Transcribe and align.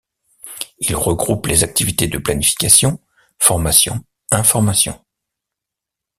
Il 0.79 0.95
regroupe 0.95 1.45
les 1.45 1.63
activités 1.63 2.07
de 2.07 2.17
planification, 2.17 2.99
formation, 3.37 4.03
information. 4.31 4.99